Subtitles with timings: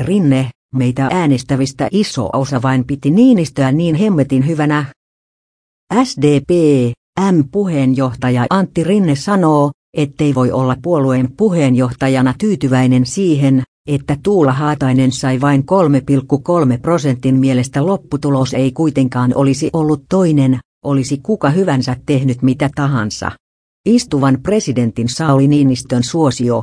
[0.00, 4.84] Rinne, meitä äänestävistä iso osa vain piti Niinistöä niin hemmetin hyvänä.
[6.04, 6.50] SDP,
[7.32, 15.40] M-puheenjohtaja Antti Rinne sanoo, ettei voi olla puolueen puheenjohtajana tyytyväinen siihen, että Tuula Haatainen sai
[15.40, 15.64] vain
[16.72, 23.30] 3,3 prosentin mielestä lopputulos ei kuitenkaan olisi ollut toinen, olisi kuka hyvänsä tehnyt mitä tahansa.
[23.86, 26.62] Istuvan presidentin Sauli Niinistön suosio,